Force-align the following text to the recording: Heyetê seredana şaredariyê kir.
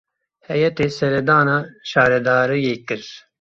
Heyetê 0.47 0.87
seredana 0.97 1.57
şaredariyê 1.91 2.75
kir. 2.87 3.03